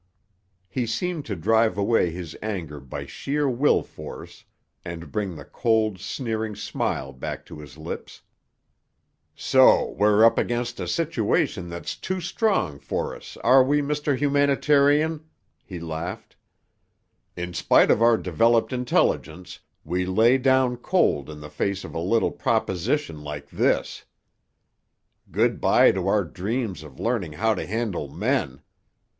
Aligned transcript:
He 0.67 0.87
seemed 0.87 1.25
to 1.27 1.35
drive 1.35 1.77
away 1.77 2.09
his 2.09 2.35
anger 2.41 2.79
by 2.79 3.05
sheer 3.05 3.47
will 3.47 3.83
force 3.83 4.45
and 4.83 5.11
bring 5.11 5.35
the 5.35 5.45
cold, 5.45 5.99
sneering 5.99 6.55
smile 6.55 7.13
back 7.13 7.45
to 7.45 7.59
his 7.59 7.77
lips. 7.77 8.23
"So 9.35 9.91
we're 9.91 10.25
up 10.25 10.39
against 10.39 10.79
a 10.79 10.87
situation 10.87 11.69
that's 11.69 11.95
too 11.95 12.19
strong 12.19 12.79
for 12.79 13.15
us, 13.15 13.37
are 13.43 13.63
we, 13.63 13.79
Mr. 13.83 14.17
Humanitarian?" 14.17 15.23
he 15.63 15.79
laughed. 15.79 16.35
"In 17.35 17.53
spite 17.53 17.91
of 17.91 18.01
our 18.01 18.17
developed 18.17 18.73
intelligence, 18.73 19.59
we 19.83 20.03
lay 20.07 20.39
down 20.39 20.77
cold 20.77 21.29
in 21.29 21.41
the 21.41 21.49
face 21.51 21.83
of 21.83 21.93
a 21.93 21.99
little 21.99 22.31
proposition 22.31 23.21
like 23.21 23.51
this! 23.51 24.05
Good 25.29 25.61
bye 25.61 25.91
to 25.91 26.07
our 26.07 26.23
dreams 26.23 26.81
of 26.81 26.99
learning 26.99 27.33
how 27.33 27.53
to 27.53 27.67
handle 27.67 28.07
men! 28.09 28.63